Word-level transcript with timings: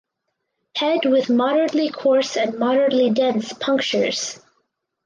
Head 0.77 1.05
with 1.05 1.29
moderately 1.29 1.91
coarse 1.91 2.35
and 2.35 2.57
moderately 2.57 3.11
dense 3.11 3.53
punctures. 3.53 4.39